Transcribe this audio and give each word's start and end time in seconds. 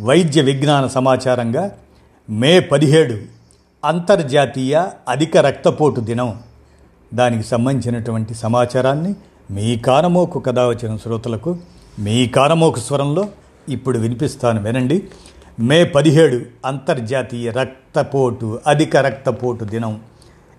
వైద్య 0.00 0.42
విజ్ఞాన 0.42 0.86
సమాచారంగా 0.86 1.78
మే 2.30 2.60
పదిహేడు 2.60 3.16
అంతర్జాతీయ 3.84 4.86
అధిక 5.08 5.36
రక్తపోటు 5.36 6.00
దినం. 6.00 6.40
దానికి 7.14 7.42
సంబంధించినటువంటి 7.42 8.34
సమాచారాన్ని 8.34 9.14
మీ 9.50 9.76
కానమోకు 9.76 10.38
కథ 10.38 10.58
వచ్చిన 10.58 10.96
శ్రోతలకు 10.96 11.58
మీ 11.98 12.26
కానమోకు 12.26 12.78
స్వరంలో 12.78 13.28
ఇప్పుడు 13.68 13.98
వినిపిస్తాను 13.98 14.62
వినండి. 14.62 15.08
మే 15.60 15.84
పదిహేడు 15.84 16.40
అంతర్జాతీయ 16.66 17.50
రక్తపోటు 17.50 18.60
అధిక 18.66 18.96
రక్తపోటు 18.96 19.64
దినం. 19.64 20.00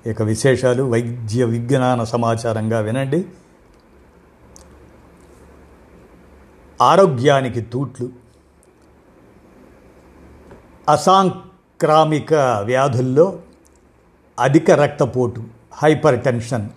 ఇక 0.05 0.21
విశేషాలు 0.21 0.83
వైద్య 0.83 1.43
విజ్ఞాన 1.43 2.03
సమాచారంగా 2.03 2.79
వినండి. 2.79 3.25
ఆరోగ్యానికి 6.81 7.61
తూట్లు 7.61 8.20
అసాంక్రామిక 10.89 12.33
వ్యాధుల్లో 12.63 13.39
అధిక 14.39 14.71
రక్తపోటు 14.71 15.43
హైపర్ 15.73 16.23
టెన్షన్ 16.23 16.69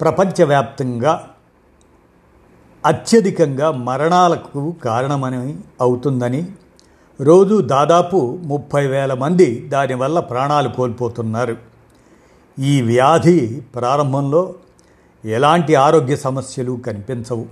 ప్రపంచవ్యాప్తంగా 0.00 1.28
అత్యధికంగా 2.86 3.70
మరణాలకు 3.70 4.76
కారణమని 4.84 5.58
అవుతుందని 5.80 6.48
రోజు 7.20 7.60
దాదాపు 7.60 8.38
ముప్పై 8.44 8.86
వేల 8.86 9.14
మంది 9.14 9.68
దానివల్ల 9.68 10.20
ప్రాణాలు 10.20 10.68
కోల్పోతున్నారు. 10.68 11.56
ఈ 12.58 12.82
వ్యాధి 12.82 13.62
ప్రారంభంలో 13.74 14.54
ఎలాంటి 15.24 15.74
ఆరోగ్య 15.74 16.16
సమస్యలు 16.16 16.80
కనిపించవు. 16.86 17.46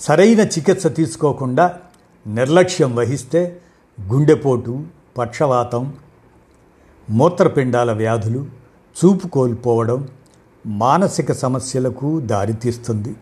సరైన 0.00 0.40
చికిత్స 0.40 0.86
తీసుకోకుండా 0.86 1.78
నిర్లక్ష్యం 2.26 2.96
వహిస్తే 2.96 3.60
గుండెపోటు 4.00 4.84
పక్షవాతం 5.16 5.94
మూత్రపిండాల 7.10 7.92
వ్యాధులు 7.92 8.46
చూపు 8.96 9.28
కోల్పోవడం 9.28 10.08
మానసిక 10.66 11.32
సమస్యలకు 11.32 12.20
దారితీస్తుంది. 12.20 13.14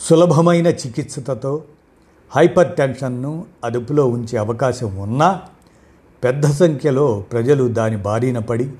సులభమైన 0.00 0.66
చికిత్సతో 0.66 1.64
హైపర్ 2.36 2.76
టెన్షన్ను 2.76 3.46
అదుపులో 3.64 4.08
ఉంచే 4.08 4.38
అవకాశం 4.38 4.96
ఉన్నా 4.96 5.42
పెద్ద 6.24 6.46
సంఖ్యలో 6.46 7.24
ప్రజలు 7.32 7.68
దాని 7.68 7.96
బారిన 7.96 8.38
పడి 8.38 8.70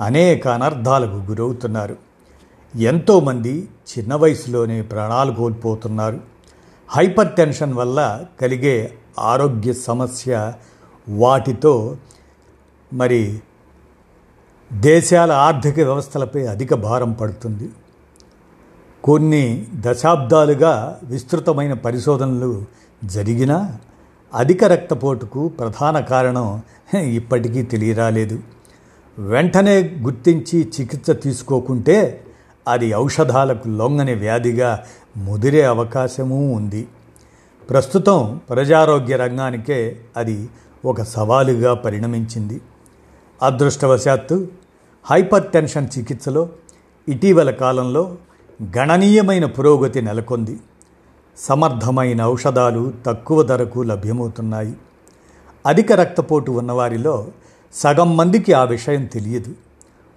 అనేక 0.00 0.48
అనర్థాలకు 0.48 1.16
గురవుతున్నారు. 1.30 1.96
ఎంతోమంది 2.76 3.68
చిన్న 3.98 4.14
వయసులోనే 4.14 4.82
ప్రాణాలు 4.82 5.32
కోల్పోతున్నారు. 5.32 6.20
హైపర్ 6.88 7.36
టెన్షన్ 7.36 7.74
వల్ల 7.74 8.24
కలిగే 8.40 8.92
ఆరోగ్య 9.18 9.72
సమస్య 9.72 10.52
వాటితో 11.08 11.96
మరి 12.92 13.38
దేశాల 14.72 15.32
ఆర్థిక 15.32 15.74
వ్యవస్థలపై 15.74 16.46
అధిక 16.46 16.74
భారం 16.74 17.12
పడుతుంది. 17.12 17.70
కొన్ని 19.04 19.66
దశాబ్దాలుగా 19.74 21.00
విస్తృతమైన 21.02 21.72
పరిశోధనలు 21.72 22.64
జరిగినా 23.04 23.78
అధిక 24.34 24.64
రక్తపోటుకు 24.64 25.48
ప్రధాన 25.48 26.00
కారణం 26.00 26.62
ఇప్పటికీ 26.98 27.62
తెలియరాలేదు. 27.62 28.38
వెంటనే 29.18 29.80
గుర్తించి 29.80 30.72
చికిత్స 30.80 31.10
తీసుకోకుంటే 31.10 32.24
అది 32.68 32.94
ఔషధాలకు 32.94 33.68
లొంగని 33.68 34.14
వ్యాధిగా 34.14 34.84
ముదిరే 35.16 35.62
అవకాశమూ 35.62 36.52
ఉంది. 36.52 36.88
ప్రస్తుతం 37.70 38.40
ప్రజారోగ్య 38.48 39.16
రంగానికే 39.16 39.98
అది 40.16 40.48
ఒక 40.86 41.02
సవాలుగా 41.02 41.74
పరిణమించింది. 41.74 42.60
అదృష్టవశాత్తు 43.42 44.48
హైపర్ 45.04 45.52
టెన్షన్ 45.52 45.88
చికిత్సలో 45.98 46.48
ఇటీవల 47.08 47.50
కాలంలో 47.50 48.16
గణనీయమైన 48.78 49.46
పురోగతి 49.46 50.02
నెలకొంది. 50.02 50.60
సమర్థమైన 51.36 52.22
ఔషధాలు 52.22 52.92
తక్కువ 53.06 53.42
ధరకు 53.42 53.80
లభ్యమవుతున్నాయి. 53.80 54.74
అధిక 55.66 55.92
రక్తపోటు 55.92 56.50
ఉన్నవారిలో 56.50 57.26
సగం 57.74 58.16
మందికి 58.16 58.52
ఆ 58.52 58.64
విషయం 58.64 59.04
తెలియదు. 59.04 59.54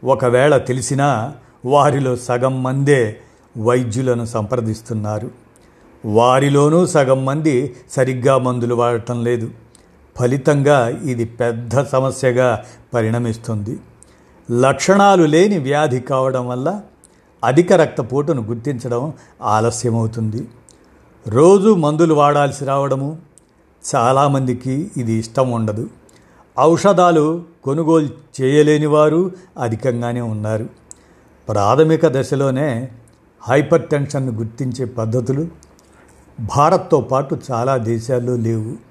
ఒకవేళ 0.06 0.57
తెలిసినా 0.57 1.34
వారిలో 1.66 2.16
సగం 2.16 2.63
మందే 2.63 3.19
వైద్యులను 3.57 4.25
సంప్రదిస్తున్నారు. 4.25 5.31
వారిలోనూ 6.06 6.86
సగం 6.86 7.25
మంది 7.25 7.75
సరిగ్గా 7.91 8.38
మందులు 8.38 8.75
వాడటం 8.75 9.24
లేదు. 9.24 9.50
ఫలితంగా 10.19 10.88
ఇది 10.88 11.25
పెద్ద 11.25 11.84
సమస్యగా 11.84 12.66
పరిణమిస్తుంది. 12.94 13.80
లక్షణాలు 14.52 15.24
లేని 15.24 15.57
వ్యాధి 15.57 16.00
కావడం 16.00 16.47
వల్ల 16.47 16.81
అధిక 17.44 17.74
రక్తపోటును 17.74 18.41
గుర్తించడం 18.41 19.13
ఆలస్యమవుతుంది. 19.41 20.47
రోజు 21.28 21.75
మందులు 21.75 22.13
వాడాల్సి 22.13 22.66
రావడము 22.66 23.18
చాలామందికి 23.96 24.91
ఇది 24.97 25.13
ఇష్టం 25.13 25.52
ఉండదు. 25.52 25.90
ఔషధాలు 26.59 27.44
కొనుగోలు 27.63 28.09
చేయలేని 28.41 28.86
వారు 28.86 29.31
అధికంగానే 29.62 30.22
ఉన్నారు. 30.22 30.69
ప్రాథమిక 31.47 32.07
దశలోనే 32.07 32.91
హైపర్ 33.47 33.86
టెన్షన్ను 33.86 34.31
గుర్తించే 34.31 34.86
పద్ధతులు 34.86 35.47
భారత్తో 36.57 37.01
పాటు 37.01 37.40
చాలా 37.51 37.78
దేశాల్లో 37.78 38.36
లేవు. 38.36 38.89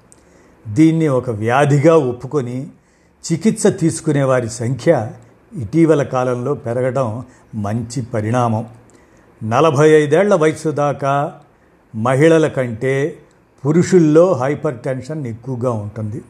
దీన్ని 0.67 1.07
ఒక 1.07 1.29
వ్యాధిగా 1.29 1.97
ఒప్పుకొని 1.97 2.67
చికిత్స 3.31 3.67
తీసుకునే 3.67 4.23
వారి 4.23 4.49
సంఖ్య 4.49 5.11
ఇటీవల 5.57 6.03
కాలంలో 6.03 6.53
పెరగడం 6.53 7.23
మంచి 7.55 8.01
పరిణామం. 8.01 8.67
నలభై 9.43 9.89
ఐదేళ్ళ 9.89 10.35
వయసు 10.35 10.69
దాకా 10.69 11.33
మహిళల 11.95 12.47
కంటే 12.47 13.17
పురుషుల్లో 13.65 14.33
హైపర్ 14.33 14.79
టెన్షన్ 14.79 15.27
ఎక్కువగా 15.27 15.71
ఉంటుంది. 15.71 16.21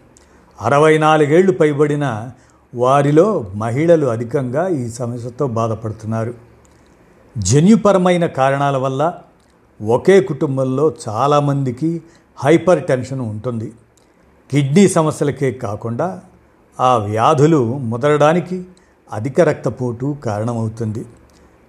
అరవై 0.62 0.98
నాలుగేళ్ళు 0.98 1.52
పైబడిన 1.52 2.32
వారిలో 2.76 3.52
మహిళలు 3.56 4.06
అధికంగా 4.06 4.68
ఈ 4.68 4.90
సమస్యతో 4.90 5.48
బాధపడుతున్నారు. 5.48 6.34
జన్యుపరమైన 7.38 8.26
కారణాల 8.26 8.78
వల్ల 8.78 9.14
ఒకే 9.82 10.22
కుటుంబంలో 10.22 10.94
చాలామందికి 11.10 12.02
హైపర్ 12.38 12.84
టెన్షన్ 12.84 13.22
ఉంటుంది. 13.22 13.72
కిడ్నీ 14.52 14.88
సమస్యలకే 14.88 15.52
కాకుండా 15.52 16.22
ఆ 16.80 16.98
వ్యాధులు 16.98 17.78
ముదరడానికి 17.78 18.66
అధిక 19.14 19.42
రక్తపోటు 19.42 20.18
కారణమవుతుంది. 20.26 21.06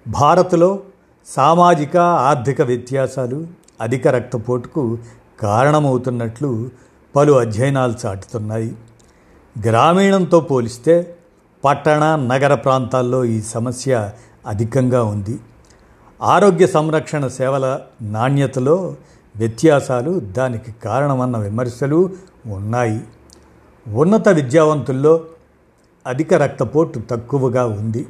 భారత్లో 0.08 0.80
సామాజిక 1.26 1.96
ఆర్థిక 1.96 2.62
వ్యత్యాసాలు 2.62 3.46
అధిక 3.80 4.08
రక్తపోటుకు 4.08 4.98
కారణమవుతున్నట్లు 5.40 6.70
పలు 7.16 7.32
అధ్యయనాలు 7.32 7.94
చాటుతున్నాయి. 8.06 8.76
గ్రామీణంతో 9.66 10.40
పోలిస్తే 10.40 11.16
పట్టణ 11.64 12.16
నగర 12.16 12.54
ప్రాంతాల్లో 12.54 13.24
ఈ 13.24 13.40
సమస్య 13.40 14.10
అధికంగా 14.46 15.02
ఉంది. 15.02 15.38
ఆరోగ్య 16.22 16.66
సంరక్షణ 16.66 17.26
సేవల 17.26 17.80
నాణ్యతలో 18.02 18.96
వ్యత్యాసాలు 19.36 20.20
దానికి 20.20 20.72
కారణమన్న 20.84 21.38
విమర్శలు 21.38 22.10
ఉన్నాయి. 22.46 23.00
ఉన్నత 23.88 24.28
విద్యావంతుల్లో 24.28 25.24
అధిక 26.06 26.34
రక్తపోటు 26.34 26.98
తక్కువగా 26.98 27.66
ఉంది. 27.66 28.06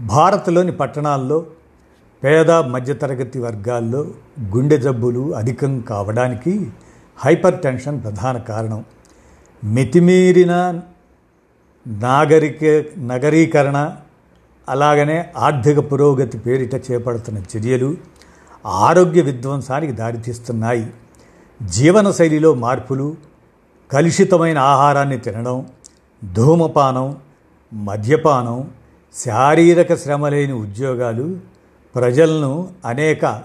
భారత్లోని 0.00 0.72
పట్టణాల్లో 0.72 1.46
పేద 2.24 2.50
మధ్యతరగతి 2.50 3.38
వర్గాల్లో 3.38 4.06
గుండె 4.40 4.78
జబ్బులు 4.78 5.34
అధికం 5.34 5.80
కావడానికి 5.80 6.70
హైపర్ 7.18 7.62
టెన్షన్ 7.62 8.02
ప్రధాన 8.02 8.36
కారణం. 8.36 8.84
మితిమీరిన 9.64 10.80
నాగరిక 11.86 12.84
నగరీకరణ 12.98 13.96
అలాగనే 14.68 15.32
ఆర్థిక 15.36 15.92
పురోగతి 15.92 16.38
పేరిట 16.38 16.74
చేపడుతున్న 16.74 17.38
చర్యలు 17.38 17.96
ఆరోగ్య 18.66 19.20
విధ్వంసానికి 19.20 19.92
దారితీస్తున్నాయి. 19.92 20.90
జీవనశైలిలో 21.62 22.54
మార్పులు 22.54 23.16
కలుషితమైన 23.90 24.58
ఆహారాన్ని 24.58 25.18
తినడం 25.18 25.66
ధూమపానం 26.34 27.16
మద్యపానం 27.72 28.70
శారీరక 29.14 29.94
శ్రమ 29.94 30.28
లేని 30.28 30.52
ఉద్యోగాలు 30.52 31.36
ప్రజలను 31.94 32.68
అనేక 32.84 33.42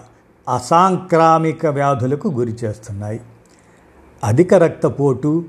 అసాంక్రామిక 0.48 1.66
వ్యాధులకు 1.66 2.28
గురి 2.28 2.52
చేస్తున్నాయి. 2.52 3.20
అధిక 4.24 4.54
రక్తపోటు 4.54 5.44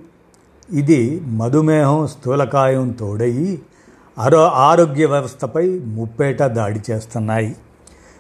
ఇది 0.70 1.20
మధుమేహం 1.20 2.08
స్థూలకాయం 2.08 2.92
తోడయి 2.92 3.62
ఆరో 4.20 4.44
ఆరోగ్య 4.46 5.06
వ్యవస్థపై 5.06 5.80
ముప్పేట 5.80 6.44
దాడి 6.44 6.82
చేస్తున్నాయి. 6.92 7.56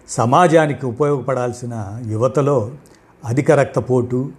సమాజానికి 0.09 0.85
ఉపయోగపడాల్సిన 0.85 2.01
యువతలో 2.05 2.71
అధిక 3.25 3.51
రక్తపోటు 3.51 4.31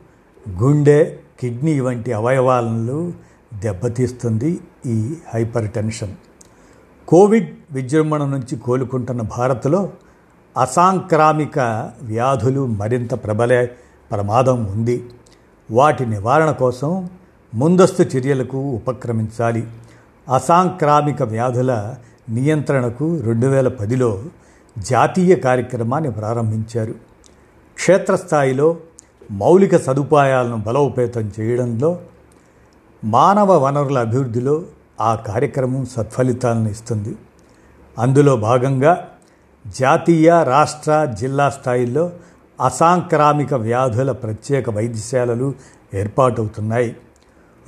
గుండె 0.63 1.17
కిడ్నీ 1.41 1.81
వంటి 1.81 2.13
అవయవాలను 2.13 3.13
దెబ్బతీస్తుంది 3.55 4.61
ఈ 4.87 5.15
హైపర్ 5.35 5.71
టెన్షన్ 5.71 6.15
కోవిడ్ 7.09 7.57
విజృంభణ 7.73 8.25
నుంచి 8.25 8.57
కోలుకుంటున్న 8.57 9.23
భారత్లో 9.23 9.91
అసాంక్రామిక 10.61 11.59
వ్యాధులు 12.03 12.67
మరింత 12.67 13.15
ప్రబలే 13.15 13.71
ప్రమాదం 14.11 14.65
ఉంది. 14.65 15.11
వాటి 15.71 16.07
నివారణ 16.07 16.51
కోసం 16.51 17.09
ముందస్తు 17.55 18.03
చర్యలకు 18.03 18.59
ఉపక్రమించాలి. 18.59 19.67
అసాంక్రామిక 20.35 21.23
వ్యాధుల 21.23 21.95
నియంత్రణకు 22.29 23.21
రెండు 23.21 23.47
వేల 23.47 23.69
పదిలో 23.69 24.23
జాతీయ 24.79 25.37
కార్యక్రమాన్ని 25.37 26.11
ప్రారంభించారు. 26.11 27.14
క్షేత్రస్థాయిలో 27.77 28.77
మౌలిక 29.31 29.77
సదుపాయాలను 29.77 30.57
బలోపేతం 30.57 31.33
చేయడంలో 31.41 31.99
మానవ 33.05 33.53
వనరుల 33.65 33.99
అభివృద్ధిలో 33.99 34.63
ఆ 35.01 35.15
కార్యక్రమం 35.15 35.85
సత్ఫలితాలను 35.85 36.69
ఇస్తుంది. 36.69 37.17
అందులో 37.99 38.37
భాగంగా 38.37 39.09
జాతీయ 39.67 40.45
రాష్ట్ర 40.45 41.15
జిల్లా 41.21 41.51
స్థాయిల్లో 41.51 42.11
అసాంక్రామిక 42.61 43.55
వ్యాధుల 43.55 44.13
ప్రత్యేక 44.13 44.71
వైద్యశాలలు 44.71 45.55
ఏర్పాటవుతున్నాయి. 45.95 46.97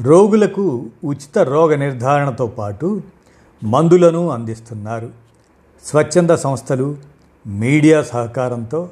రోగులకు 0.00 0.86
ఉచిత 1.04 1.38
రోగ 1.38 1.74
నిర్ధారణతో 1.74 2.46
పాటు 2.46 3.02
మందులను 3.64 4.30
అందిస్తున్నారు. 4.30 5.10
స్వచ్ఛంద 5.84 6.30
సంస్థలు 6.30 6.96
మీడియా 7.46 8.02
సహకారంతో 8.02 8.88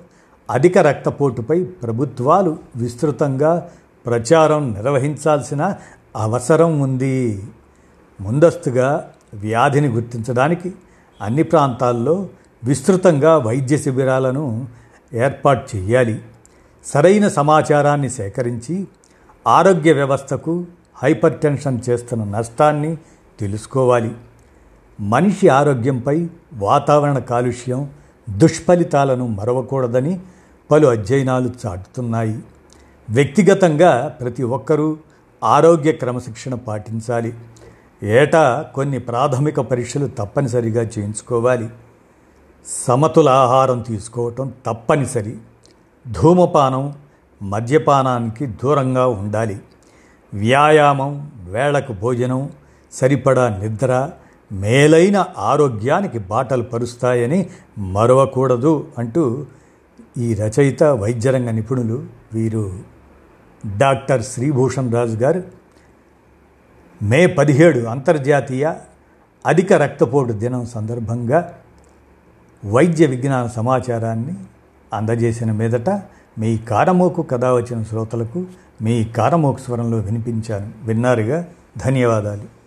అధిక 0.50 0.78
రక్తపోటుపై 0.78 1.64
ప్రభుత్వాలు 1.64 2.58
విస్తృతంగా 2.76 3.70
ప్రచారం 4.06 4.74
నిర్వహించాల్సిన 4.74 5.74
అవసరం 6.16 6.80
ఉంది. 6.80 7.44
ముందస్తుగా 8.20 9.10
వ్యాధిని 9.34 9.88
గుర్తించడానికి 9.88 10.74
అన్ని 11.20 11.42
ప్రాంతాల్లో 11.42 12.28
విస్తృతంగా 12.64 13.38
వైద్య 13.38 13.76
శిబిరాలను 13.76 14.66
ఏర్పాటు 15.14 15.76
చేయాలి. 15.76 16.22
సరైన 16.84 17.28
సమాచారాన్ని 17.28 18.10
సేకరించి 18.10 18.86
ఆరోగ్య 19.46 19.92
వ్యవస్థకు 19.92 20.66
హైపర్ 21.02 21.40
టెన్షన్ 21.40 21.80
చేస్తున్న 21.90 22.24
నష్టాన్ని 22.24 22.96
తెలుసుకోవాలి. 23.40 24.14
మనిషి 25.00 25.48
ఆరోగ్యంపై 25.48 26.28
వాతావరణ 26.54 27.18
కాలుష్యం 27.18 27.90
దుష్ఫలితాలను 28.30 29.26
మరవకూడదని 29.26 30.20
పలు 30.70 30.86
అధ్యయనాలు 30.86 31.50
చాటుతున్నాయి. 31.66 32.40
వ్యక్తిగతంగా 33.10 34.16
ప్రతి 34.20 34.42
ఒక్కరూ 34.42 34.96
ఆరోగ్య 35.44 35.92
క్రమశిక్షణ 35.92 36.54
పాటించాలి. 36.54 37.34
ఏటా 38.02 38.66
కొన్ని 38.74 38.98
ప్రాథమిక 38.98 39.60
పరీక్షలు 39.60 40.06
తప్పనిసరిగా 40.06 40.82
చేయించుకోవాలి. 40.82 41.68
సమతుల 42.88 43.28
ఆహారం 43.28 43.80
తీసుకోవటం 43.80 44.52
తప్పనిసరి. 44.66 45.36
ధూమపానం 46.12 46.94
మద్యపానానికి 47.42 48.46
దూరంగా 48.46 49.06
ఉండాలి. 49.06 49.60
వ్యాయామం 50.34 51.30
వేళకు 51.48 51.92
భోజనం 51.92 52.50
సరిపడా 52.92 53.48
నిద్ర 53.48 54.10
మేలైన 54.52 55.24
ఆరోగ్యానికి 55.38 56.18
బాటలు 56.18 56.62
పరుస్తాయని 56.62 57.50
మరవకూడదు 57.78 58.86
అంటూ 58.98 59.46
ఈ 60.18 60.34
రచయిత 60.34 60.82
వైద్యరంగ 60.82 61.50
నిపుణులు 61.50 62.06
వీరు 62.34 62.78
డాక్టర్ 63.78 64.22
శ్రీభూషణ్ 64.22 64.94
రాజు 64.94 65.16
గారు. 65.16 65.42
మే 67.02 67.26
పదిహేడు 67.26 67.78
అంతర్జాతీయ 67.78 68.74
అధిక 69.46 69.72
రక్తపోటు 69.72 70.32
దినం 70.32 70.66
సందర్భంగా 70.66 71.54
వైద్య 72.66 73.06
విజ్ఞాన 73.06 73.46
సమాచారాన్ని 73.46 74.34
అందజేసిన 74.92 75.52
మీదట 75.52 75.90
మీ 76.38 76.58
కారమోకు 76.58 77.22
కథ 77.22 77.44
వచ్చిన 77.44 77.82
శ్రోతలకు 77.82 78.46
మీ 78.82 79.04
కారమోకు 79.04 79.58
స్వరంలో 79.58 79.98
వినిపించాను. 79.98 80.72
విన్నారుగా? 80.84 81.46
ధన్యవాదాలు. 81.78 82.63